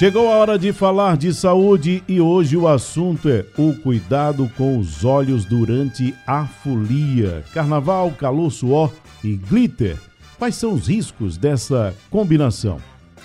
[0.00, 4.78] Chegou a hora de falar de saúde e hoje o assunto é o cuidado com
[4.78, 7.44] os olhos durante a folia.
[7.52, 8.90] Carnaval, calor, suor
[9.22, 9.98] e glitter.
[10.38, 12.78] Quais são os riscos dessa combinação?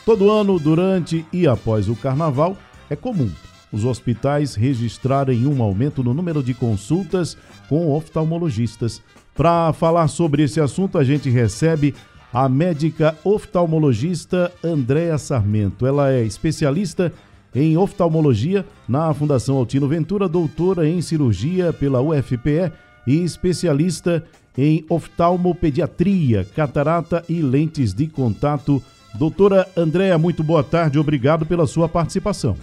[0.05, 2.57] Todo ano, durante e após o carnaval,
[2.89, 3.31] é comum
[3.71, 7.37] os hospitais registrarem um aumento no número de consultas
[7.70, 9.01] com oftalmologistas.
[9.34, 11.95] Para falar sobre esse assunto, a gente recebe
[12.35, 15.88] a médica oftalmologista Andréa Sarmento.
[15.88, 17.13] Ela é especialista
[17.55, 22.73] em oftalmologia na Fundação Altino Ventura, doutora em cirurgia pela UFPE
[23.07, 24.21] e especialista
[24.57, 28.84] em oftalmopediatria, catarata e lentes de contato.
[29.13, 32.57] Doutora Andréa, muito boa tarde, obrigado pela sua participação.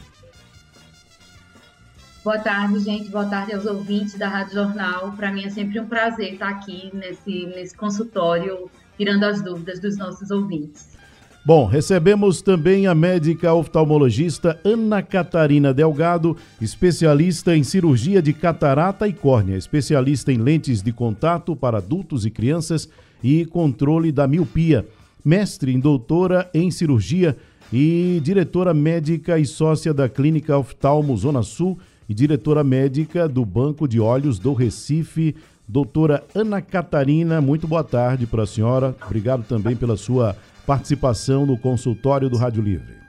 [2.25, 3.11] Boa tarde, gente.
[3.11, 5.13] Boa tarde aos ouvintes da Rádio Jornal.
[5.17, 9.97] Para mim é sempre um prazer estar aqui nesse, nesse consultório tirando as dúvidas dos
[9.97, 10.97] nossos ouvintes.
[11.45, 19.13] Bom, recebemos também a médica oftalmologista Ana Catarina Delgado, especialista em cirurgia de catarata e
[19.13, 22.89] córnea, especialista em lentes de contato para adultos e crianças
[23.21, 24.87] e controle da miopia,
[25.25, 27.37] mestre em doutora em cirurgia
[27.73, 31.77] e diretora médica e sócia da Clínica Oftalmo Zona Sul
[32.09, 35.35] e diretora médica do Banco de Olhos do Recife,
[35.67, 38.95] Doutora Ana Catarina, muito boa tarde para a senhora.
[39.07, 40.37] Obrigado também pela sua
[40.67, 43.03] participação no consultório do Rádio Livre.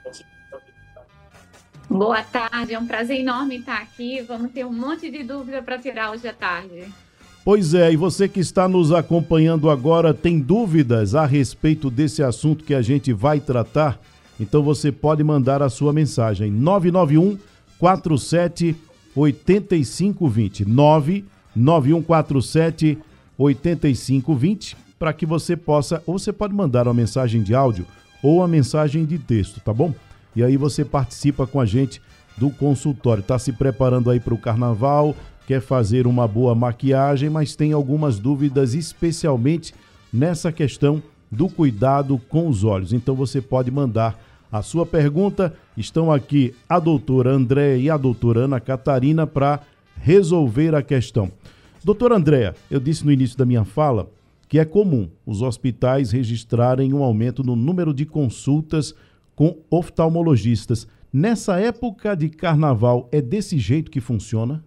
[1.90, 4.22] Boa tarde, é um prazer enorme estar aqui.
[4.22, 6.86] Vamos ter um monte de dúvida para tirar hoje à tarde.
[7.44, 12.64] Pois é, e você que está nos acompanhando agora tem dúvidas a respeito desse assunto
[12.64, 14.00] que a gente vai tratar?
[14.40, 17.38] Então você pode mandar a sua mensagem 991
[17.84, 18.78] 47
[19.14, 22.98] 8520 9 9147
[23.38, 27.86] 8520 para que você possa, ou você pode mandar uma mensagem de áudio
[28.24, 29.94] ou uma mensagem de texto, tá bom?
[30.34, 32.02] E aí você participa com a gente
[32.38, 33.20] do consultório.
[33.20, 35.14] Está se preparando aí para o carnaval,
[35.46, 39.74] quer fazer uma boa maquiagem, mas tem algumas dúvidas, especialmente
[40.12, 42.94] nessa questão do cuidado com os olhos.
[42.94, 44.18] Então você pode mandar
[44.53, 45.52] a sua pergunta.
[45.75, 49.59] Estão aqui a doutora André e a doutora Ana Catarina para
[50.00, 51.31] resolver a questão.
[51.84, 54.08] Doutora Andréa, eu disse no início da minha fala
[54.47, 58.94] que é comum os hospitais registrarem um aumento no número de consultas
[59.36, 60.88] com oftalmologistas.
[61.12, 64.64] Nessa época de carnaval, é desse jeito que funciona?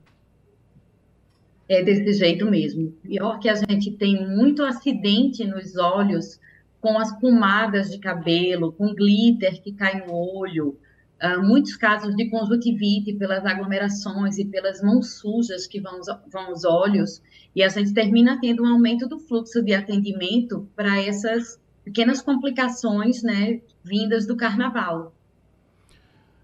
[1.68, 2.92] É desse jeito mesmo.
[3.04, 6.40] Pior que a gente tem muito acidente nos olhos
[6.86, 10.78] com as pomadas de cabelo, com glitter que cai no olho,
[11.16, 15.98] Uh, muitos casos de conjuntivite pelas aglomerações e pelas mãos sujas que vão,
[16.30, 17.22] vão os olhos,
[17.54, 23.22] e a gente termina tendo um aumento do fluxo de atendimento para essas pequenas complicações,
[23.22, 25.14] né, vindas do carnaval.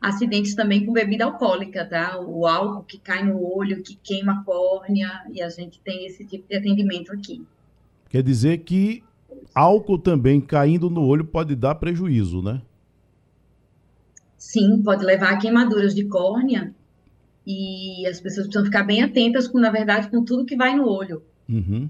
[0.01, 2.19] Acidentes também com bebida alcoólica, tá?
[2.19, 6.25] O álcool que cai no olho, que queima a córnea, e a gente tem esse
[6.25, 7.45] tipo de atendimento aqui.
[8.09, 9.05] Quer dizer que
[9.55, 12.63] álcool também caindo no olho pode dar prejuízo, né?
[14.43, 16.75] sim, pode levar a queimaduras de córnea
[17.47, 20.89] e as pessoas precisam ficar bem atentas com, na verdade, com tudo que vai no
[20.89, 21.23] olho.
[21.49, 21.89] Uhum.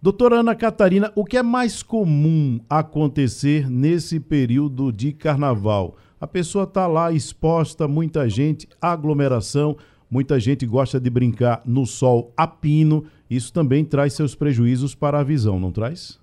[0.00, 5.96] Doutora Ana Catarina, o que é mais comum acontecer nesse período de carnaval?
[6.20, 9.76] A pessoa está lá exposta, muita gente, aglomeração,
[10.08, 13.04] muita gente gosta de brincar no sol a pino.
[13.28, 16.20] Isso também traz seus prejuízos para a visão, não traz?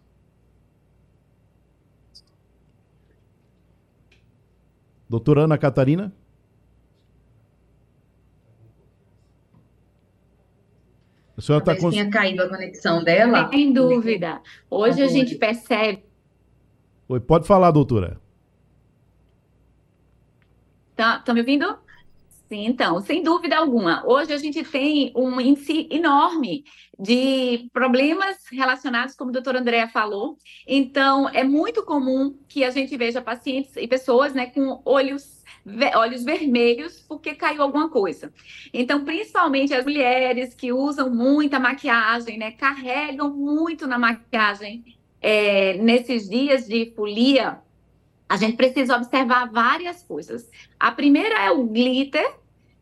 [5.11, 6.13] Doutora Ana Catarina?
[11.35, 11.89] A senhora está com...
[11.89, 13.49] tinha caído a conexão dela?
[13.49, 14.41] Sem dúvida.
[14.69, 16.05] Hoje a gente percebe.
[17.09, 18.21] Oi, pode falar, doutora.
[20.95, 21.77] Tá, tá me ouvindo?
[22.51, 24.05] Sim, então, sem dúvida alguma.
[24.05, 26.65] Hoje a gente tem um índice enorme
[26.99, 30.37] de problemas relacionados, como a doutora Andréa falou.
[30.67, 35.41] Então, é muito comum que a gente veja pacientes e pessoas né, com olhos,
[35.95, 38.33] olhos vermelhos porque caiu alguma coisa.
[38.73, 44.83] Então, principalmente as mulheres que usam muita maquiagem, né, carregam muito na maquiagem
[45.21, 47.61] é, nesses dias de folia.
[48.27, 50.49] A gente precisa observar várias coisas.
[50.77, 52.40] A primeira é o glitter,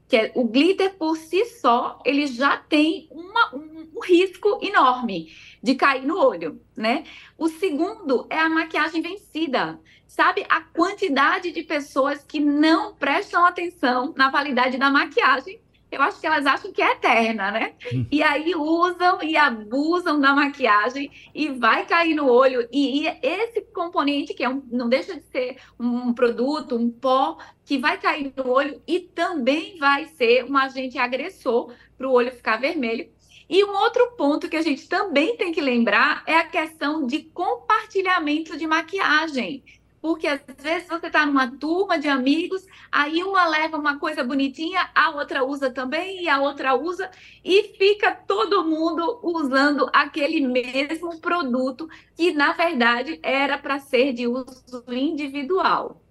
[0.10, 5.32] que é o glitter por si só, ele já tem uma, um, um, risco enorme
[5.62, 7.04] de cair no olho, né?
[7.38, 9.80] O segundo é a maquiagem vencida.
[10.08, 15.62] Sabe a quantidade de pessoas que não prestam atenção na validade da maquiagem
[15.92, 17.74] eu acho que elas acham que é eterna, né?
[18.12, 22.68] E aí usam e abusam da maquiagem e vai cair no olho.
[22.72, 27.38] E, e esse componente, que é um, não deixa de ser um produto, um pó,
[27.66, 32.32] que vai cair no olho e também vai ser um agente agressor para o olho
[32.32, 33.10] ficar vermelho.
[33.50, 37.24] E um outro ponto que a gente também tem que lembrar é a questão de
[37.24, 39.64] compartilhamento de maquiagem
[40.02, 44.90] porque às vezes você está numa turma de amigos, aí uma leva uma coisa bonitinha,
[44.96, 47.10] a outra usa também, e a outra usa,
[47.44, 54.28] e fica todo mundo usando aquele mesmo produto que, na verdade, era para ser de
[54.28, 56.02] uso individual.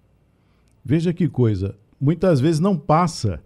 [0.83, 3.43] Veja que coisa, muitas vezes não passa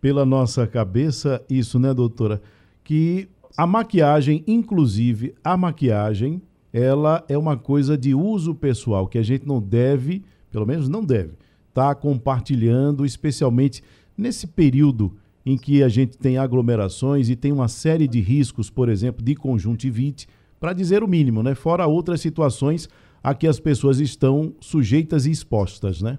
[0.00, 2.42] pela nossa cabeça isso, né, doutora?
[2.82, 6.42] Que a maquiagem, inclusive a maquiagem,
[6.72, 11.04] ela é uma coisa de uso pessoal que a gente não deve, pelo menos não
[11.04, 11.32] deve,
[11.68, 13.82] estar tá compartilhando, especialmente
[14.16, 18.88] nesse período em que a gente tem aglomerações e tem uma série de riscos, por
[18.88, 20.28] exemplo, de conjuntivite,
[20.58, 21.54] para dizer o mínimo, né?
[21.54, 22.88] Fora outras situações
[23.22, 26.18] a que as pessoas estão sujeitas e expostas, né?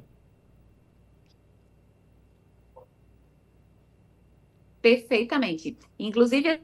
[4.81, 5.77] Perfeitamente.
[5.97, 6.59] Inclusive,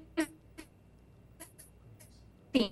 [2.53, 2.71] sim,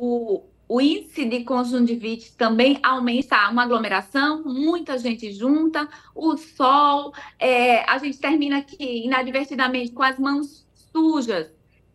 [0.00, 7.82] o, o índice de conjuntivite também aumenta uma aglomeração, muita gente junta, o sol, é,
[7.90, 11.50] a gente termina aqui inadvertidamente com as mãos sujas,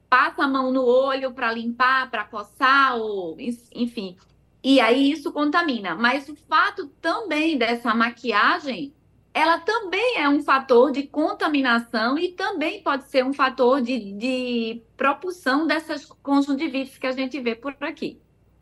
[0.09, 3.37] passa a mão no olho para limpar, para coçar, ou,
[3.73, 4.17] enfim.
[4.63, 5.95] E aí isso contamina.
[5.95, 8.93] Mas o fato também dessa maquiagem,
[9.33, 14.81] ela também é um fator de contaminação e também pode ser um fator de, de
[14.95, 18.19] propulsão dessas conjuntivites que a gente vê por aqui.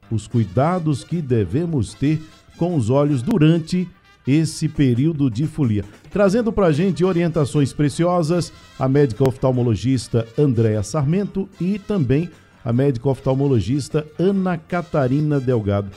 [0.09, 2.21] Os cuidados que devemos ter
[2.57, 3.89] com os olhos durante
[4.25, 5.83] esse período de folia.
[6.09, 12.29] Trazendo para a gente orientações preciosas, a médica oftalmologista Andréa Sarmento e também
[12.63, 15.89] a médica oftalmologista Ana Catarina Delgado.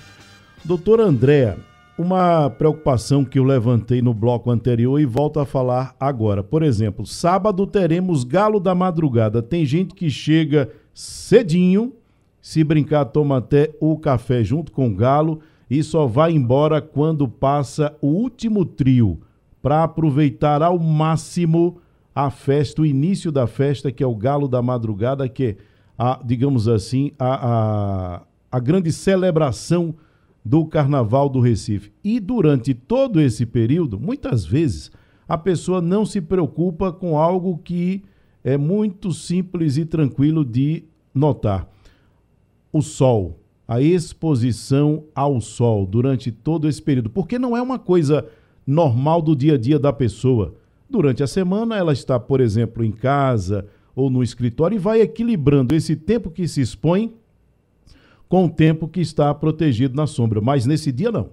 [0.65, 1.59] Doutora Andréa,
[1.97, 6.43] uma preocupação que eu levantei no bloco anterior e volto a falar agora.
[6.43, 9.41] Por exemplo, sábado teremos Galo da Madrugada.
[9.41, 11.93] Tem gente que chega cedinho,
[12.41, 17.29] se brincar, toma até o café junto com o Galo e só vai embora quando
[17.29, 19.21] passa o último trio
[19.63, 21.79] para aproveitar ao máximo
[22.15, 25.57] a festa, o início da festa, que é o Galo da Madrugada, que é,
[25.99, 29.95] a, digamos assim, a, a, a grande celebração
[30.45, 31.91] do Carnaval do Recife.
[32.03, 34.93] E durante todo esse período, muitas vezes,
[35.27, 38.03] a pessoa não se preocupa com algo que
[38.43, 41.67] é muito simples e tranquilo de notar.
[42.71, 48.27] O sol, a exposição ao sol durante todo esse período, porque não é uma coisa
[48.67, 50.55] normal do dia a dia da pessoa.
[50.91, 53.67] Durante a semana, ela está, por exemplo, em casa
[53.97, 57.15] ou no escritório e vai equilibrando esse tempo que se expõe
[58.35, 60.41] com o tempo que está protegido na sombra.
[60.41, 61.31] Mas nesse dia não.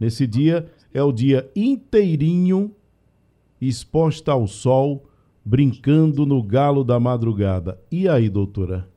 [0.00, 2.74] Nesse dia é o dia inteirinho
[3.60, 5.08] exposta ao sol,
[5.44, 7.80] brincando no galo da madrugada.
[7.88, 8.88] E aí, doutora?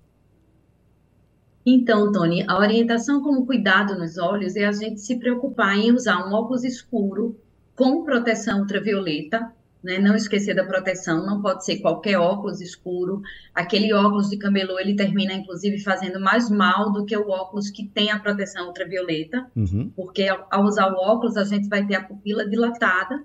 [1.63, 6.27] Então, Tony, a orientação como cuidado nos olhos é a gente se preocupar em usar
[6.27, 7.39] um óculos escuro
[7.75, 9.53] com proteção ultravioleta,
[9.83, 9.99] né?
[9.99, 13.21] Não esquecer da proteção, não pode ser qualquer óculos escuro.
[13.53, 17.87] Aquele óculos de camelô, ele termina, inclusive, fazendo mais mal do que o óculos que
[17.87, 19.91] tem a proteção ultravioleta, uhum.
[19.95, 23.23] porque ao, ao usar o óculos, a gente vai ter a pupila dilatada,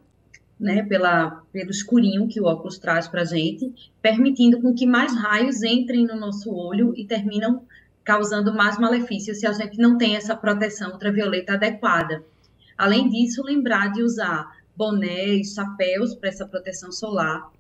[0.59, 5.12] né, pela, pelo escurinho que o óculos traz para a gente, permitindo com que mais
[5.16, 7.64] raios entrem no nosso olho e terminam
[8.04, 12.25] causando mais malefícios se a gente não tem essa proteção ultravioleta adequada.
[12.76, 17.50] Além disso, lembrar de usar bonés, chapéus para essa proteção solar,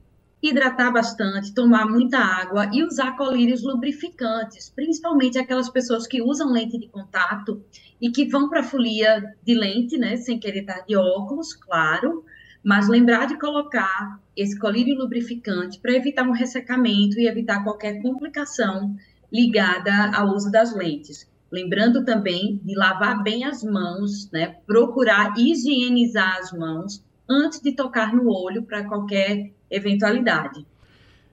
[0.42, 6.76] hidratar bastante, tomar muita água e usar colírios lubrificantes, principalmente aquelas pessoas que usam lente
[6.78, 7.62] de contato
[8.00, 12.24] e que vão para a folia de lente, né, sem querer estar de óculos, claro,
[12.64, 18.96] mas lembrar de colocar esse colírio lubrificante para evitar um ressecamento e evitar qualquer complicação
[19.32, 21.30] ligada ao uso das lentes.
[21.52, 24.56] Lembrando também de lavar bem as mãos, né?
[24.66, 30.64] Procurar higienizar as mãos antes de tocar no olho para qualquer eventualidade.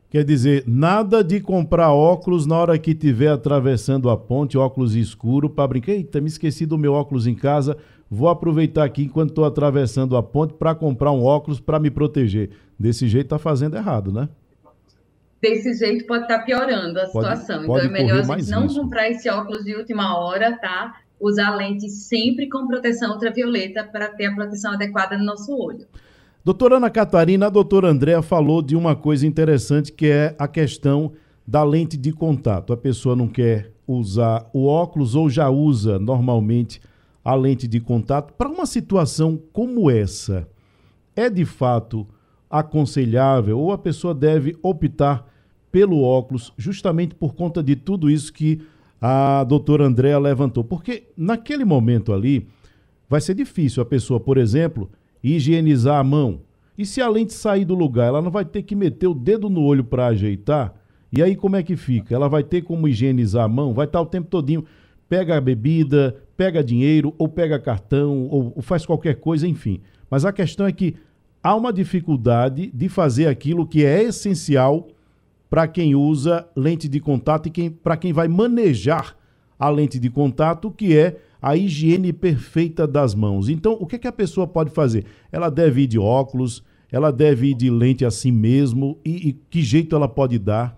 [0.10, 5.50] Quer dizer, nada de comprar óculos na hora que estiver atravessando a ponte, óculos escuro,
[5.50, 5.94] para brincar.
[5.94, 7.78] Eita, me esqueci do meu óculos em casa,
[8.10, 12.50] vou aproveitar aqui enquanto estou atravessando a ponte para comprar um óculos para me proteger.
[12.78, 14.28] Desse jeito está fazendo errado, né?
[15.42, 17.66] Desse jeito pode estar tá piorando a pode, situação.
[17.66, 18.82] Pode então é melhor a gente não isso.
[18.82, 20.96] comprar esse óculos de última hora, tá?
[21.20, 25.86] Usar lente sempre com proteção ultravioleta para ter a proteção adequada no nosso olho.
[26.44, 31.14] Doutora Ana Catarina, a doutora Andréa falou de uma coisa interessante que é a questão
[31.46, 32.72] da lente de contato.
[32.74, 36.82] A pessoa não quer usar o óculos ou já usa normalmente
[37.24, 38.34] a lente de contato.
[38.34, 40.48] Para uma situação como essa,
[41.16, 42.08] é de fato
[42.50, 45.29] aconselhável ou a pessoa deve optar
[45.72, 48.62] pelo óculos justamente por conta de tudo isso que
[49.02, 50.64] a doutora Andréa levantou?
[50.64, 52.48] Porque naquele momento ali
[53.10, 54.90] vai ser difícil a pessoa, por exemplo,
[55.24, 56.42] higienizar a mão.
[56.78, 59.50] E se a lente sair do lugar, ela não vai ter que meter o dedo
[59.50, 60.74] no olho para ajeitar?
[61.12, 62.14] E aí como é que fica?
[62.14, 63.74] Ela vai ter como higienizar a mão?
[63.74, 64.64] Vai estar o tempo todinho,
[65.10, 69.82] pega a bebida, pega dinheiro, ou pega cartão, ou, ou faz qualquer coisa, enfim.
[70.10, 70.96] Mas a questão é que
[71.44, 74.88] há uma dificuldade de fazer aquilo que é essencial
[75.50, 79.18] para quem usa lente de contato e quem, para quem vai manejar
[79.58, 83.50] a lente de contato, que é a higiene perfeita das mãos.
[83.50, 85.06] Então, o que, é que a pessoa pode fazer?
[85.32, 89.62] Ela deve ir de óculos, ela deve ir de lente assim mesmo, e, e que
[89.62, 90.78] jeito ela pode dar?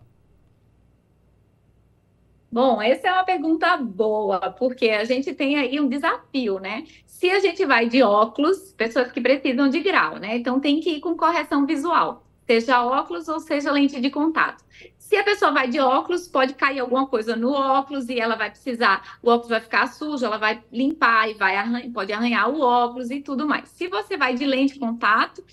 [2.52, 6.84] Bom, essa é uma pergunta boa, porque a gente tem aí um desafio, né?
[7.06, 10.38] Se a gente vai de óculos, pessoas que precisam de grau, né?
[10.38, 14.64] Então tem que ir com correção visual, seja óculos ou seja lente de contato.
[14.98, 18.50] Se a pessoa vai de óculos, pode cair alguma coisa no óculos e ela vai
[18.50, 22.62] precisar, o óculos vai ficar sujo, ela vai limpar e vai arranhar, pode arranhar o
[22.62, 23.70] óculos e tudo mais.
[23.70, 25.44] Se você vai de lente de contato,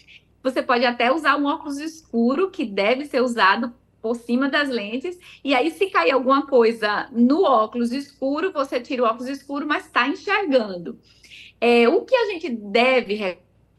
[0.42, 5.18] você pode até usar um óculos escuro, que deve ser usado por cima das lentes.
[5.44, 9.86] E aí, se cair alguma coisa no óculos escuro, você tira o óculos escuro, mas
[9.86, 10.98] está enxergando.
[11.60, 13.14] É, o que a gente deve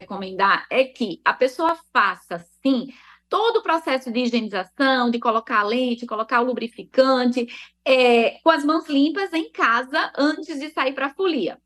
[0.00, 2.88] recomendar é que a pessoa faça, sim,
[3.28, 7.46] todo o processo de higienização, de colocar a lente, colocar o lubrificante,
[7.84, 11.58] é, com as mãos limpas em casa antes de sair para a folia.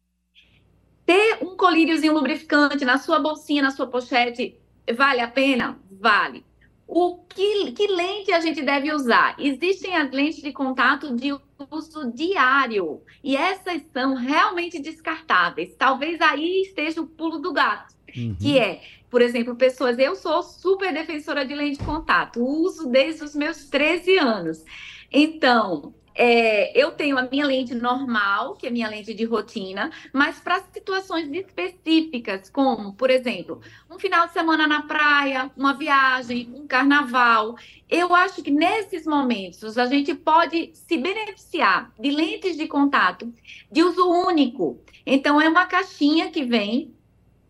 [1.07, 4.59] Ter um colíriozinho lubrificante na sua bolsinha, na sua pochete,
[4.95, 5.79] vale a pena?
[5.91, 6.45] Vale.
[6.87, 9.35] O que, que lente a gente deve usar?
[9.39, 11.33] Existem as lentes de contato de
[11.71, 15.75] uso diário e essas são realmente descartáveis.
[15.77, 18.37] Talvez aí esteja o pulo do gato, uhum.
[18.39, 19.99] que é, por exemplo, pessoas.
[19.99, 24.65] Eu sou super defensora de lente de contato, uso desde os meus 13 anos.
[25.11, 30.39] Então, é, eu tenho a minha lente normal, que é minha lente de rotina, mas
[30.39, 36.67] para situações específicas, como, por exemplo, um final de semana na praia, uma viagem, um
[36.67, 37.57] carnaval,
[37.91, 43.33] eu acho que nesses momentos a gente pode se beneficiar de lentes de contato
[43.71, 44.79] de uso único.
[45.05, 46.95] Então, é uma caixinha que vem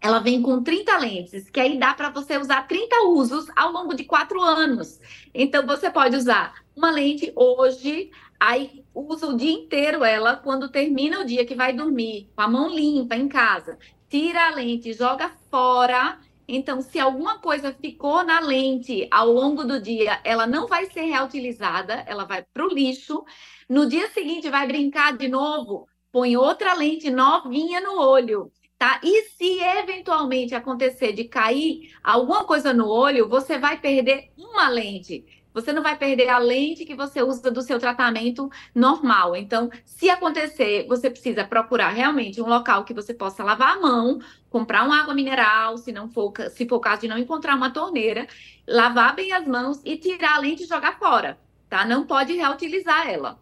[0.01, 3.95] ela vem com 30 lentes, que aí dá para você usar 30 usos ao longo
[3.95, 5.01] de quatro anos.
[5.33, 11.21] Então, você pode usar uma lente hoje, Aí usa o dia inteiro ela, quando termina
[11.21, 15.31] o dia que vai dormir, com a mão limpa em casa, tira a lente, joga
[15.51, 16.19] fora.
[16.47, 21.03] Então, se alguma coisa ficou na lente ao longo do dia, ela não vai ser
[21.03, 23.25] reutilizada, ela vai para o lixo.
[23.69, 28.53] No dia seguinte, vai brincar de novo, põe outra lente novinha no olho.
[28.77, 29.01] Tá?
[29.03, 35.25] E se eventualmente acontecer de cair alguma coisa no olho, você vai perder uma lente
[35.55, 39.37] você não vai perder a lente que você usa do seu tratamento normal.
[39.37, 44.19] Então, se acontecer, você precisa procurar realmente um local que você possa lavar a mão,
[44.51, 47.71] comprar uma água mineral, se não for, se for o caso de não encontrar uma
[47.71, 48.27] torneira,
[48.67, 51.39] lavar bem as mãos e tirar a lente e jogar fora,
[51.71, 51.85] tá?
[51.85, 53.39] Não pode reutilizar ela.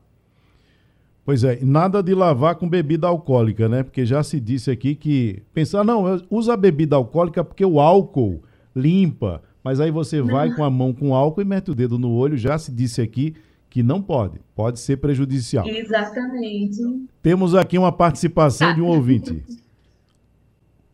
[1.24, 3.84] Pois é, nada de lavar com bebida alcoólica, né?
[3.84, 8.42] Porque já se disse aqui que pensar, não, usa bebida alcoólica porque o álcool
[8.74, 12.12] limpa mas aí você vai com a mão com álcool e mete o dedo no
[12.12, 13.34] olho, já se disse aqui
[13.70, 15.66] que não pode, pode ser prejudicial.
[15.66, 16.78] Exatamente.
[17.22, 18.74] Temos aqui uma participação tá.
[18.74, 19.42] de um ouvinte.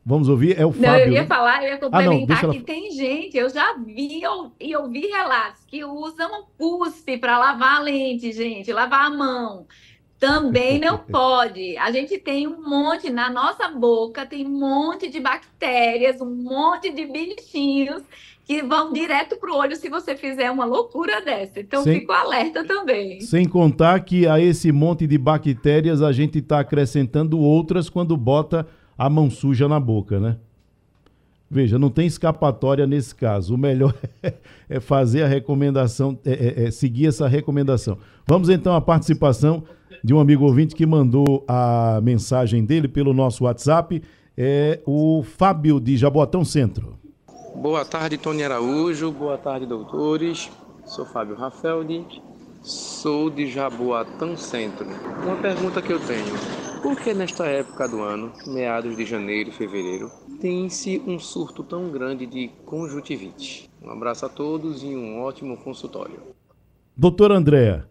[0.09, 0.59] Vamos ouvir?
[0.59, 0.89] É o Fábio.
[0.89, 1.27] Não, eu ia né?
[1.27, 2.65] falar, eu ia complementar ah, não, que ela...
[2.65, 4.23] tem gente, eu já vi
[4.61, 9.67] e ouvi relatos que usam cuspe para lavar a lente, gente, lavar a mão.
[10.19, 11.77] Também não pode.
[11.77, 16.91] A gente tem um monte na nossa boca, tem um monte de bactérias, um monte
[16.91, 18.03] de bichinhos
[18.49, 21.61] que vão direto para o olho se você fizer uma loucura dessa.
[21.61, 23.21] Então, sem, fico alerta também.
[23.21, 28.67] Sem contar que a esse monte de bactérias a gente está acrescentando outras quando bota
[28.97, 30.39] a mão suja na boca, né?
[31.51, 33.55] Veja, não tem escapatória nesse caso.
[33.55, 33.95] O melhor
[34.67, 37.99] é fazer a recomendação, é, é, é seguir essa recomendação.
[38.27, 39.63] Vamos então à participação
[40.03, 44.03] de um amigo ouvinte que mandou a mensagem dele pelo nosso WhatsApp
[44.39, 46.97] é o Fábio de Jaboatão Centro.
[47.61, 49.11] Boa tarde, Tony Araújo.
[49.11, 50.49] Boa tarde, doutores.
[50.85, 52.23] Sou Fábio Rafeldi.
[52.63, 54.87] Sou de Jaboatão Centro.
[55.25, 56.35] Uma pergunta que eu tenho:
[56.81, 60.09] por que nesta época do ano, meados de janeiro e fevereiro,
[60.41, 63.69] tem-se um surto tão grande de conjuntivite?
[63.83, 66.23] Um abraço a todos e um ótimo consultório.
[66.97, 67.89] Doutora Andréa.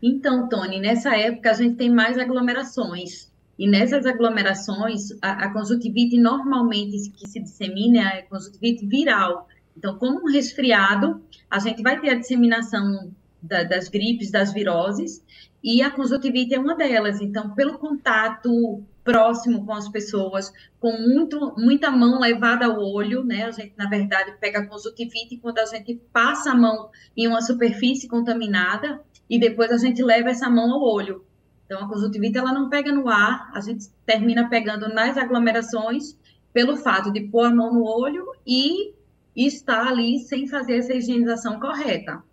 [0.00, 3.30] Então, Tony, nessa época a gente tem mais aglomerações.
[3.60, 9.46] E nessas aglomerações, a, a conjuntivite normalmente que se dissemina é a conjuntivite viral.
[9.76, 13.12] Então, como um resfriado, a gente vai ter a disseminação
[13.42, 15.22] da, das gripes, das viroses,
[15.62, 17.20] e a conjuntivite é uma delas.
[17.20, 20.50] Então, pelo contato próximo com as pessoas,
[20.80, 23.44] com muito, muita mão levada ao olho, né?
[23.44, 27.42] A gente, na verdade, pega a conjuntivite quando a gente passa a mão em uma
[27.42, 31.26] superfície contaminada e depois a gente leva essa mão ao olho.
[31.70, 36.16] Então, a conjuntivite, ela não pega no ar, a gente termina pegando nas aglomerações
[36.52, 38.92] pelo fato de pôr a mão no olho e
[39.36, 42.24] estar ali sem fazer essa higienização correta.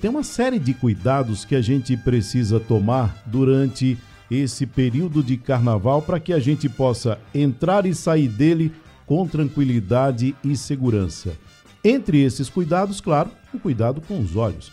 [0.00, 3.98] Tem uma série de cuidados que a gente precisa tomar durante
[4.30, 8.72] esse período de carnaval para que a gente possa entrar e sair dele
[9.04, 11.36] com tranquilidade e segurança.
[11.84, 14.72] Entre esses cuidados, claro, o cuidado com os olhos.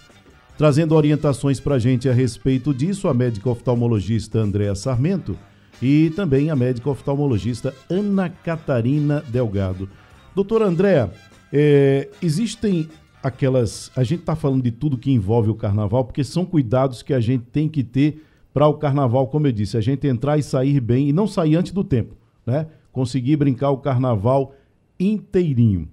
[0.57, 5.37] Trazendo orientações para a gente a respeito disso, a médica oftalmologista Andréa Sarmento
[5.79, 9.87] e também a médica oftalmologista Ana Catarina Delgado.
[10.33, 11.11] Doutora Andréa,
[11.53, 12.89] é, existem
[13.21, 13.91] aquelas.
[13.95, 17.19] A gente está falando de tudo que envolve o carnaval, porque são cuidados que a
[17.19, 20.79] gente tem que ter para o carnaval, como eu disse, a gente entrar e sair
[20.79, 22.65] bem e não sair antes do tempo, né?
[22.91, 24.55] Conseguir brincar o carnaval
[24.99, 25.87] inteirinho.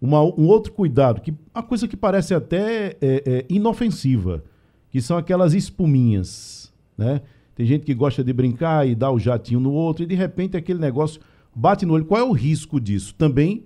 [0.00, 4.44] Uma, um outro cuidado, que uma coisa que parece até é, é, inofensiva,
[4.90, 7.20] que são aquelas espuminhas, né?
[7.54, 10.56] Tem gente que gosta de brincar e dá o jatinho no outro e de repente
[10.56, 11.20] aquele negócio
[11.52, 12.04] bate no olho.
[12.04, 13.12] Qual é o risco disso?
[13.16, 13.64] Também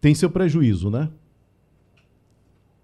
[0.00, 1.10] tem seu prejuízo, né?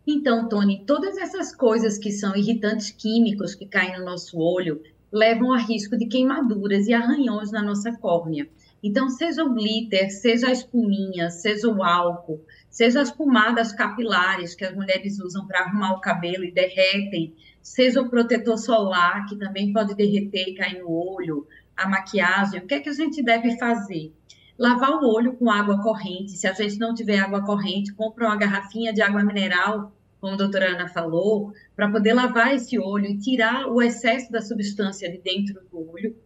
[0.07, 5.53] Então, Tony, todas essas coisas que são irritantes químicos que caem no nosso olho levam
[5.53, 8.49] a risco de queimaduras e arranhões na nossa córnea.
[8.83, 14.65] Então, seja o glitter, seja a espuminha, seja o álcool, seja as pomadas capilares que
[14.65, 19.73] as mulheres usam para arrumar o cabelo e derretem, seja o protetor solar, que também
[19.73, 23.59] pode derreter e cair no olho, a maquiagem, o que é que a gente deve
[23.59, 24.13] fazer?
[24.57, 26.33] Lavar o olho com água corrente.
[26.33, 30.37] Se a gente não tiver água corrente, compra uma garrafinha de água mineral como a
[30.37, 35.19] doutora Ana falou, para poder lavar esse olho e tirar o excesso da substância de
[35.19, 36.17] dentro do olho.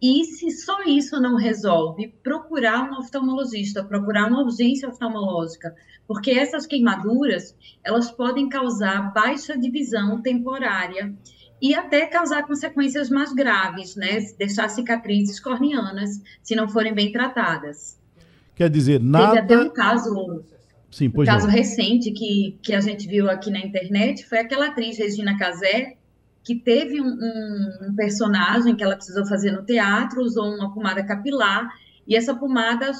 [0.00, 5.74] E se só isso não resolve, procurar um oftalmologista, procurar uma urgência oftalmológica,
[6.06, 11.12] porque essas queimaduras, elas podem causar baixa de visão temporária
[11.60, 14.20] e até causar consequências mais graves, né?
[14.38, 17.98] Deixar cicatrizes corneanas, se não forem bem tratadas.
[18.54, 19.42] Quer dizer, nada...
[19.42, 20.44] Teve até um caso
[20.90, 24.68] Sim, pois o caso recente que, que a gente viu aqui na internet foi aquela
[24.68, 25.97] atriz Regina Casé,
[26.48, 31.04] que teve um, um, um, personagem que ela precisou fazer no teatro, usou uma pomada
[31.04, 31.68] capilar,
[32.06, 32.90] e essa pomada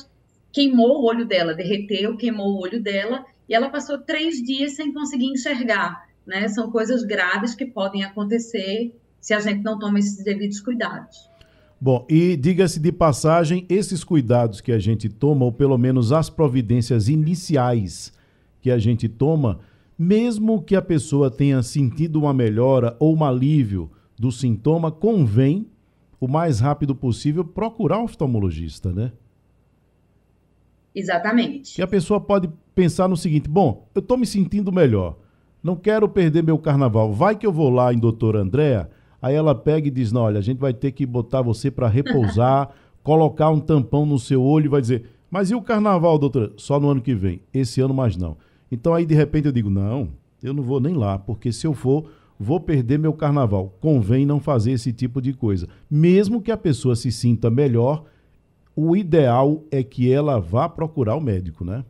[0.52, 4.92] queimou o olho dela, derreteu, queimou o olho dela, e ela passou três dias sem
[4.92, 6.06] conseguir enxergar.
[6.26, 6.46] Né?
[6.48, 11.16] São coisas graves que podem acontecer se a gente não toma esses devidos cuidados.
[11.80, 16.28] Bom, e diga-se de passagem, esses cuidados que a gente toma, ou pelo menos as
[16.28, 18.12] providências iniciais
[18.60, 19.60] que a gente toma,
[19.98, 25.66] mesmo que a pessoa tenha sentido uma melhora ou um alívio do sintoma, convém,
[26.20, 29.12] o mais rápido possível, procurar um oftalmologista, né?
[30.94, 31.80] Exatamente.
[31.80, 35.16] E a pessoa pode pensar no seguinte: bom, eu estou me sentindo melhor,
[35.62, 39.54] não quero perder meu carnaval, vai que eu vou lá em Doutor Andréa Aí ela
[39.54, 42.70] pega e diz: Não, olha, a gente vai ter que botar você para repousar,
[43.02, 46.52] colocar um tampão no seu olho e vai dizer: Mas e o carnaval, doutora?
[46.56, 47.40] Só no ano que vem.
[47.52, 48.36] Esse ano mais não.
[48.70, 50.08] Então aí de repente eu digo: Não,
[50.42, 53.76] eu não vou nem lá, porque se eu for, vou perder meu carnaval.
[53.80, 55.68] Convém não fazer esse tipo de coisa.
[55.90, 58.04] Mesmo que a pessoa se sinta melhor,
[58.76, 61.84] o ideal é que ela vá procurar o médico, né?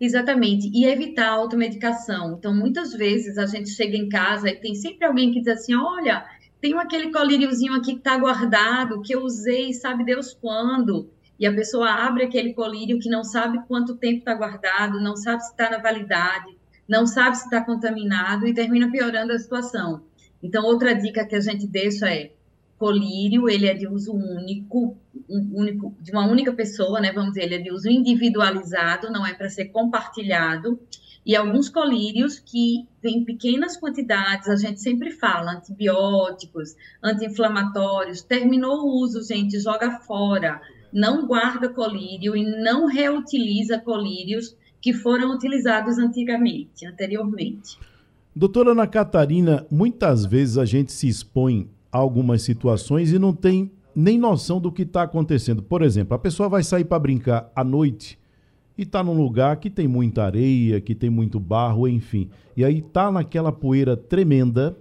[0.00, 2.36] Exatamente, e evitar a automedicação.
[2.38, 5.74] Então, muitas vezes a gente chega em casa e tem sempre alguém que diz assim:
[5.74, 6.24] olha,
[6.60, 11.10] tem aquele colíriozinho aqui que está guardado, que eu usei, sabe Deus quando.
[11.40, 15.42] E a pessoa abre aquele colírio que não sabe quanto tempo está guardado, não sabe
[15.42, 16.54] se está na validade,
[16.86, 20.02] não sabe se está contaminado e termina piorando a situação.
[20.42, 22.32] Então, outra dica que a gente deixa é
[22.78, 24.96] colírio, ele é de uso único,
[25.28, 27.10] único, de uma única pessoa, né?
[27.10, 30.78] Vamos dizer, ele é de uso individualizado, não é para ser compartilhado.
[31.24, 39.02] E alguns colírios que em pequenas quantidades, a gente sempre fala, antibióticos, anti-inflamatórios, terminou o
[39.02, 40.60] uso, gente, joga fora,
[40.92, 47.78] não guarda colírio e não reutiliza colírios que foram utilizados antigamente, anteriormente.
[48.34, 53.70] Doutora Ana Catarina, muitas vezes a gente se expõe a algumas situações e não tem
[53.94, 55.62] nem noção do que está acontecendo.
[55.62, 58.18] Por exemplo, a pessoa vai sair para brincar à noite
[58.78, 62.30] e está num lugar que tem muita areia, que tem muito barro, enfim.
[62.56, 64.76] E aí tá naquela poeira tremenda,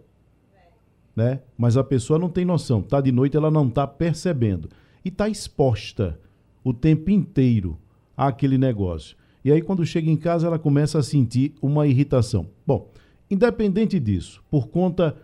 [1.16, 1.42] né?
[1.58, 2.82] Mas a pessoa não tem noção.
[2.82, 4.70] Tá de noite, ela não está percebendo.
[5.04, 6.20] E está exposta
[6.64, 7.78] o tempo inteiro
[8.16, 9.16] àquele negócio.
[9.44, 12.48] E aí, quando chega em casa, ela começa a sentir uma irritação.
[12.68, 12.92] Bom,
[13.32, 15.16] independente disso, por conta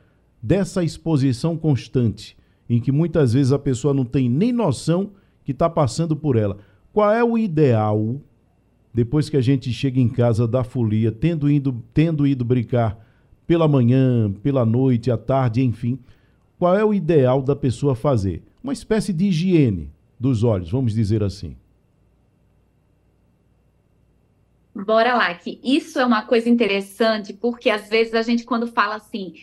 [0.42, 2.38] dessa exposição constante,
[2.70, 5.12] em que muitas vezes a pessoa não tem nem noção
[5.44, 6.58] que está passando por ela.
[6.94, 8.22] Qual é o ideal
[8.94, 12.98] depois que a gente chega em casa da folia, tendo ido, tendo ido brincar
[13.46, 16.00] pela manhã, pela noite, à tarde, enfim?
[16.58, 18.42] Qual é o ideal da pessoa fazer?
[18.66, 21.56] Uma espécie de higiene dos olhos, vamos dizer assim.
[24.74, 28.96] Bora lá, que isso é uma coisa interessante, porque às vezes a gente, quando fala
[28.96, 29.36] assim,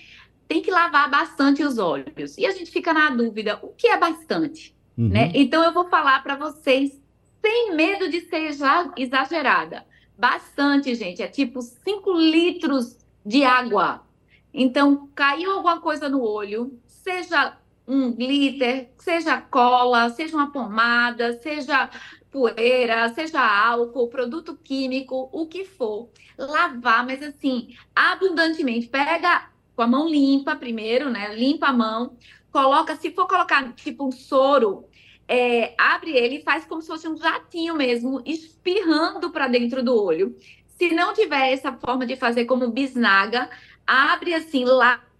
[0.48, 2.36] tem que lavar bastante os olhos.
[2.36, 4.74] E a gente fica na dúvida, o que é bastante?
[4.98, 5.10] Uhum.
[5.10, 5.30] Né?
[5.36, 7.00] Então eu vou falar para vocês,
[7.40, 8.50] sem medo de ser
[8.96, 9.86] exagerada.
[10.18, 14.04] Bastante, gente, é tipo 5 litros de água.
[14.52, 17.56] Então, caiu alguma coisa no olho, seja
[17.92, 21.90] um glitter, seja cola, seja uma pomada, seja
[22.30, 26.08] poeira, seja álcool, produto químico, o que for.
[26.38, 28.88] Lavar, mas assim, abundantemente.
[28.88, 31.34] Pega com a mão limpa primeiro, né?
[31.34, 32.16] Limpa a mão,
[32.50, 34.86] coloca, se for colocar tipo um soro,
[35.28, 39.94] é, abre ele e faz como se fosse um jatinho mesmo, espirrando para dentro do
[39.94, 40.34] olho.
[40.66, 43.50] Se não tiver essa forma de fazer como bisnaga,
[43.86, 44.64] abre assim,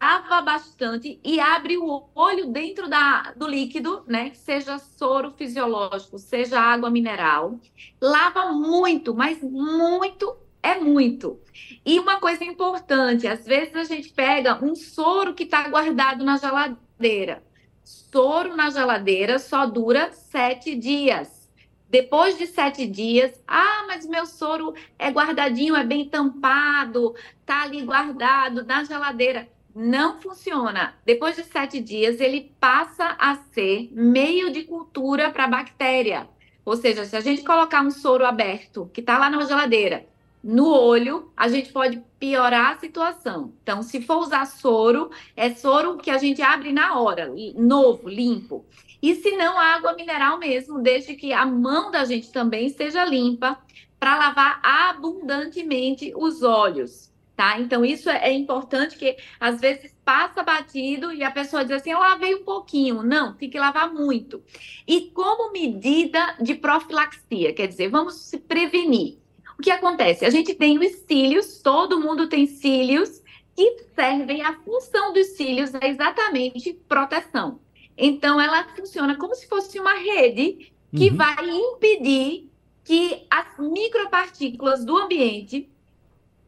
[0.03, 4.33] lava bastante e abre o olho dentro da, do líquido, né?
[4.35, 7.61] Seja soro fisiológico, seja água mineral.
[8.01, 11.41] Lava muito, mas muito é muito.
[11.87, 16.37] E uma coisa importante, às vezes a gente pega um soro que está guardado na
[16.37, 17.45] geladeira.
[17.85, 21.49] Soro na geladeira só dura sete dias.
[21.89, 27.83] Depois de sete dias, ah, mas meu soro é guardadinho, é bem tampado, tá ali
[27.83, 29.52] guardado na geladeira.
[29.75, 30.95] Não funciona.
[31.05, 36.29] Depois de sete dias, ele passa a ser meio de cultura para bactéria.
[36.65, 40.07] Ou seja, se a gente colocar um soro aberto que está lá na geladeira
[40.43, 43.53] no olho, a gente pode piorar a situação.
[43.63, 48.65] Então, se for usar soro, é soro que a gente abre na hora, novo, limpo.
[49.01, 53.59] E se não, água mineral mesmo, desde que a mão da gente também seja limpa,
[54.01, 57.12] para lavar abundantemente os olhos,
[57.43, 57.59] tá?
[57.59, 61.99] Então, isso é importante que às vezes passa batido e a pessoa diz assim: eu
[61.99, 63.03] lavei um pouquinho.
[63.03, 64.41] Não, tem que lavar muito.
[64.87, 69.19] E como medida de profilaxia, quer dizer, vamos se prevenir.
[69.59, 70.25] O que acontece?
[70.25, 73.21] A gente tem os cílios, todo mundo tem cílios,
[73.57, 77.61] que servem, a função dos cílios é exatamente proteção.
[77.99, 81.17] Então, ela funciona como se fosse uma rede que uhum.
[81.17, 82.51] vai impedir
[82.85, 85.72] que as micropartículas do ambiente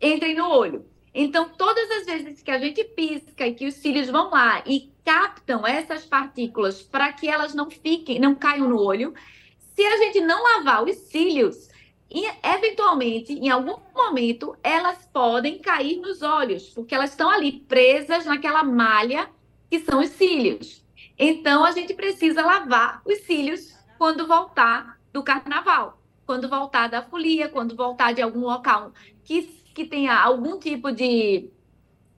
[0.01, 0.85] entrem no olho.
[1.15, 4.93] Então, todas as vezes que a gente pisca e que os cílios vão lá e
[5.05, 9.15] captam essas partículas para que elas não fiquem, não caiam no olho,
[9.59, 11.69] se a gente não lavar os cílios,
[12.11, 18.25] e, eventualmente, em algum momento, elas podem cair nos olhos, porque elas estão ali presas
[18.25, 19.29] naquela malha
[19.69, 20.85] que são os cílios.
[21.19, 27.49] Então, a gente precisa lavar os cílios quando voltar do carnaval, quando voltar da folia,
[27.49, 28.93] quando voltar de algum local
[29.25, 31.51] que, que tenha algum tipo de,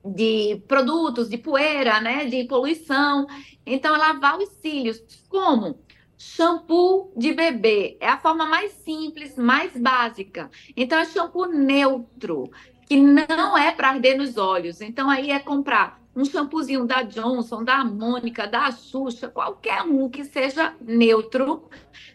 [0.04, 3.26] de produtos, de poeira, né, de poluição.
[3.64, 5.02] Então, é lavar os cílios.
[5.28, 5.80] Como?
[6.18, 10.50] Shampoo de bebê é a forma mais simples, mais básica.
[10.76, 12.50] Então, é shampoo neutro,
[12.86, 14.80] que não é para arder nos olhos.
[14.80, 20.24] Então, aí é comprar um shampoozinho da Johnson, da Mônica, da Xuxa, qualquer um que
[20.24, 21.68] seja neutro,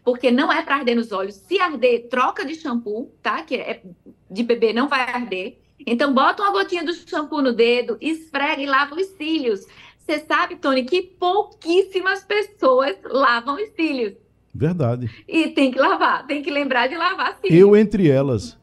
[0.04, 1.36] porque não é para arder nos olhos.
[1.36, 3.44] Se arder, troca de shampoo, tá?
[3.44, 3.84] Que é
[4.30, 5.60] de bebê não vai arder.
[5.86, 9.66] Então, bota uma gotinha do shampoo no dedo, esfrega e lava os cílios.
[10.00, 14.14] Você sabe, Tony, que pouquíssimas pessoas lavam os cílios.
[14.54, 15.10] Verdade.
[15.28, 17.60] E tem que lavar, tem que lembrar de lavar cílios.
[17.60, 18.60] Eu entre elas.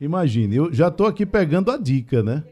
[0.00, 2.44] Imagine, eu já estou aqui pegando a dica, né?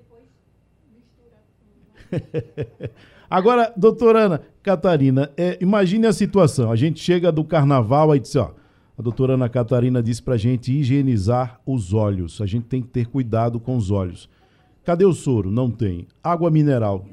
[3.29, 6.71] Agora, doutora Ana Catarina, é, imagine a situação.
[6.71, 8.55] A gente chega do carnaval e diz, ó,
[8.97, 12.41] A doutora Ana Catarina disse para a gente higienizar os olhos.
[12.41, 14.29] A gente tem que ter cuidado com os olhos.
[14.85, 15.51] Cadê o soro?
[15.51, 16.07] Não tem.
[16.23, 17.05] Água mineral?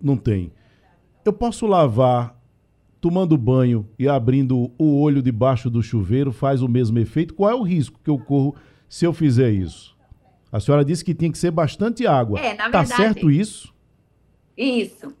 [0.00, 0.52] Não tem.
[1.24, 2.40] Eu posso lavar
[3.00, 6.30] tomando banho e abrindo o olho debaixo do chuveiro?
[6.30, 7.34] Faz o mesmo efeito?
[7.34, 8.54] Qual é o risco que eu corro
[8.88, 9.96] se eu fizer isso?
[10.50, 12.40] A senhora disse que tem que ser bastante água.
[12.40, 12.88] É, na tá verdade.
[12.88, 13.74] Tá certo isso?
[14.56, 15.14] Isso.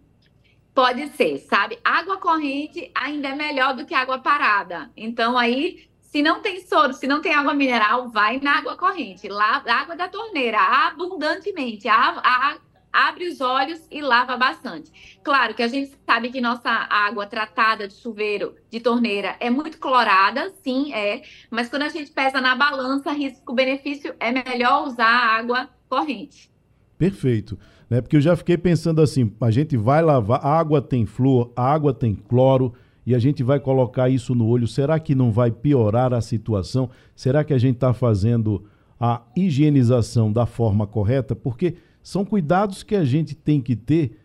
[0.74, 1.78] Pode ser, sabe?
[1.84, 4.90] Água corrente ainda é melhor do que água parada.
[4.96, 9.28] Então, aí, se não tem soro, se não tem água mineral, vai na água corrente.
[9.28, 11.88] Lava água da torneira, abundantemente.
[11.88, 12.56] A, a,
[12.92, 15.18] abre os olhos e lava bastante.
[15.22, 19.78] Claro que a gente sabe que nossa água tratada de chuveiro, de torneira, é muito
[19.78, 21.22] clorada, sim, é.
[21.50, 26.50] Mas quando a gente pesa na balança risco-benefício, é melhor usar água corrente.
[26.96, 28.00] Perfeito né?
[28.00, 31.72] Porque eu já fiquei pensando assim, a gente vai lavar, a água tem flúor, a
[31.72, 32.74] água tem cloro
[33.06, 34.66] e a gente vai colocar isso no olho.
[34.66, 36.90] Será que não vai piorar a situação?
[37.16, 38.64] Será que a gente está fazendo
[39.00, 41.34] a higienização da forma correta?
[41.34, 41.76] Porque
[42.08, 44.18] são cuidados que a gente tem que ter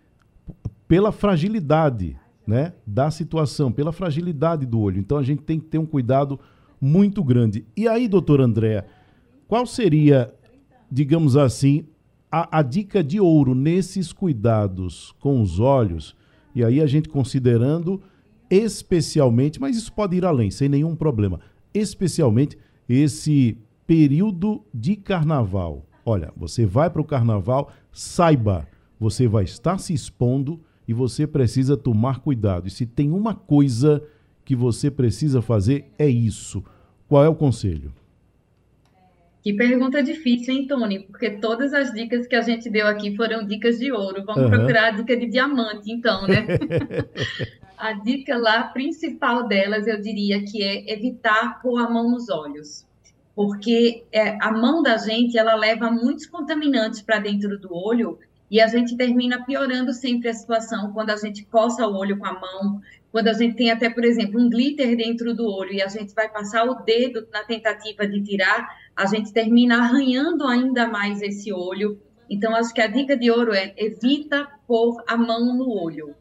[0.87, 2.17] pela fragilidade,
[2.47, 4.99] né, da situação, pela fragilidade do olho.
[5.01, 6.39] Então a gente tem que ter um cuidado
[6.79, 7.65] muito grande.
[7.75, 8.85] E aí, doutor André,
[9.49, 10.33] qual seria,
[10.89, 11.85] digamos assim,
[12.31, 16.15] a, a dica de ouro nesses cuidados com os olhos,
[16.55, 18.01] e aí a gente considerando
[18.49, 21.41] especialmente, mas isso pode ir além, sem nenhum problema,
[21.73, 25.85] especialmente esse período de carnaval.
[26.05, 28.67] Olha, você vai para o carnaval, saiba,
[28.99, 32.67] você vai estar se expondo e você precisa tomar cuidado.
[32.67, 34.03] E se tem uma coisa
[34.43, 36.63] que você precisa fazer, é isso.
[37.07, 37.93] Qual é o conselho?
[39.41, 40.99] Que pergunta difícil, hein, Tony?
[40.99, 44.23] Porque todas as dicas que a gente deu aqui foram dicas de ouro.
[44.25, 44.49] Vamos uhum.
[44.49, 46.47] procurar a dica de diamante, então, né?
[47.77, 52.85] a dica lá principal delas, eu diria que é evitar pôr a mão nos olhos.
[53.35, 58.19] Porque é, a mão da gente, ela leva muitos contaminantes para dentro do olho
[58.49, 62.27] e a gente termina piorando sempre a situação quando a gente coça o olho com
[62.27, 62.79] a mão,
[63.11, 66.13] quando a gente tem até, por exemplo, um glitter dentro do olho e a gente
[66.13, 71.51] vai passar o dedo na tentativa de tirar, a gente termina arranhando ainda mais esse
[71.51, 71.99] olho.
[72.29, 76.15] Então, acho que a dica de ouro é evita pôr a mão no olho,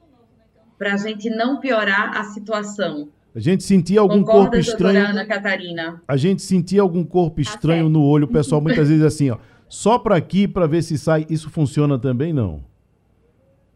[0.78, 3.08] para a gente não piorar a situação.
[3.34, 5.06] A gente sentia algum Concorda, corpo estranho.
[5.06, 6.02] Ana Catarina?
[6.06, 8.26] A gente sentia algum corpo tá estranho no olho.
[8.26, 11.26] O pessoal muitas vezes assim, ó, só para aqui para ver se sai.
[11.30, 12.62] Isso funciona também não?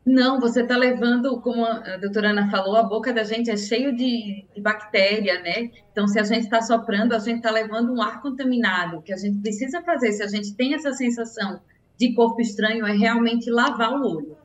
[0.07, 3.97] Não, você está levando, como a doutora Ana falou, a boca da gente é cheio
[3.97, 5.71] de, de bactéria, né?
[5.91, 8.99] Então, se a gente está soprando, a gente está levando um ar contaminado.
[8.99, 11.61] O que a gente precisa fazer, se a gente tem essa sensação
[11.99, 14.37] de corpo estranho, é realmente lavar o olho.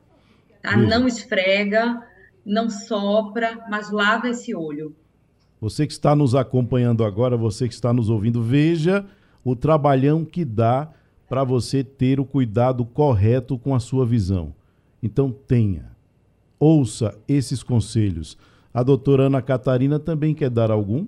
[0.63, 0.75] Tá?
[0.75, 2.01] Não esfrega,
[2.45, 4.95] não sopra, mas lava esse olho.
[5.59, 9.05] Você que está nos acompanhando agora, você que está nos ouvindo, veja
[9.43, 10.89] o trabalhão que dá
[11.29, 14.53] para você ter o cuidado correto com a sua visão.
[15.01, 15.91] Então tenha,
[16.59, 18.37] ouça esses conselhos.
[18.73, 21.07] A doutora Ana Catarina também quer dar algum?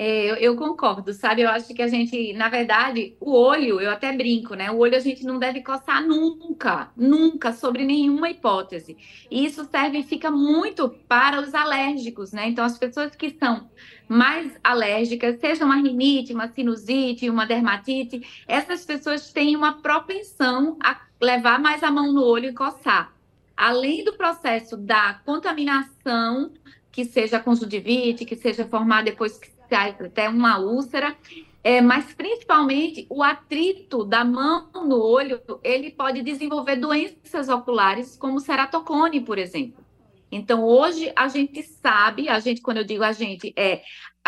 [0.00, 1.42] É, eu, eu, concordo, sabe?
[1.42, 4.70] Eu acho que a gente, na verdade, o olho, eu até brinco, né?
[4.70, 8.96] O olho a gente não deve coçar nunca, nunca, sobre nenhuma hipótese.
[9.28, 12.48] E isso serve e fica muito para os alérgicos, né?
[12.48, 13.68] Então, as pessoas que são
[14.08, 20.96] mais alérgicas, seja uma rinite, uma sinusite, uma dermatite, essas pessoas têm uma propensão a
[21.20, 23.12] levar mais a mão no olho e coçar.
[23.56, 26.52] Além do processo da contaminação,
[26.92, 31.16] que seja conjuntivite, que seja formar depois que até uma úlcera,
[31.62, 38.40] é, mas principalmente o atrito da mão no olho, ele pode desenvolver doenças oculares, como
[38.40, 39.84] ceratocone, por exemplo.
[40.30, 43.82] Então, hoje a gente sabe, a gente, quando eu digo a gente, é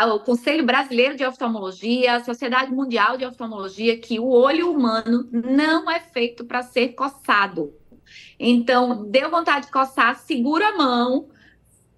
[0.06, 5.90] o Conselho Brasileiro de Oftalmologia, a Sociedade Mundial de Oftalmologia, que o olho humano não
[5.90, 7.74] é feito para ser coçado.
[8.38, 11.28] Então, deu vontade de coçar, segura a mão,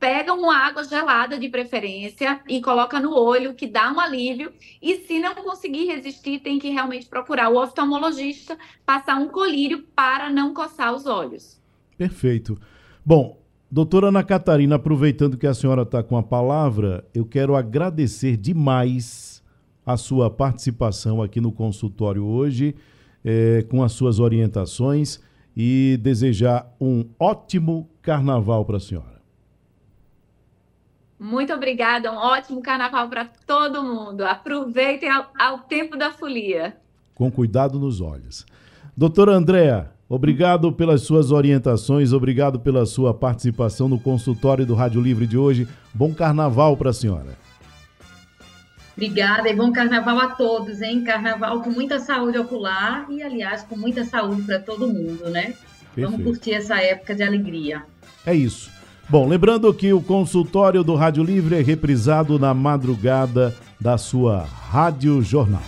[0.03, 4.51] pega uma água gelada de preferência e coloca no olho, que dá um alívio.
[4.83, 10.29] E se não conseguir resistir, tem que realmente procurar o oftalmologista, passar um colírio para
[10.29, 11.57] não coçar os olhos.
[11.97, 12.61] Perfeito.
[13.07, 18.37] Bom, doutora Ana Catarina, aproveitando que a senhora está com a palavra, eu quero agradecer
[18.37, 19.41] demais
[19.87, 22.75] a sua participação aqui no consultório hoje,
[23.25, 25.21] é, com as suas orientações
[25.57, 29.22] e desejar um ótimo carnaval para a senhora.
[31.23, 34.23] Muito obrigada, um ótimo carnaval para todo mundo.
[34.23, 36.77] Aproveitem ao, ao, tempo da folia.
[37.15, 38.45] Com cuidado nos olhos.
[38.97, 45.27] Doutora Andréa, Obrigado pelas suas orientações, obrigado pela sua participação no consultório do Rádio Livre
[45.27, 45.67] de hoje.
[45.95, 47.39] Bom carnaval para a senhora.
[48.95, 51.03] Obrigada e bom carnaval a todos, hein?
[51.03, 55.55] Carnaval com muita saúde ocular e, aliás, com muita saúde para todo mundo, né?
[55.95, 56.11] Perfeito.
[56.11, 57.83] Vamos curtir essa época de alegria.
[58.27, 58.82] É isso.
[59.09, 65.21] Bom, lembrando que o consultório do Rádio Livre é reprisado na madrugada da sua Rádio
[65.23, 65.63] Jornal.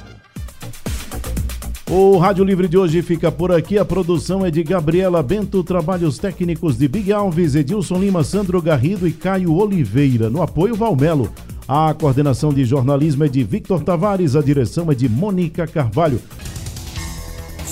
[1.91, 3.79] O Rádio Livre de hoje fica por aqui.
[3.79, 9.07] A produção é de Gabriela Bento, trabalhos técnicos de Big Alves, Edilson Lima, Sandro Garrido
[9.07, 10.31] e Caio Oliveira.
[10.31, 11.31] No apoio, Valmelo.
[11.69, 16.21] A coordenação de jornalismo é de Victor Tavares, a direção é de Mônica Carvalho.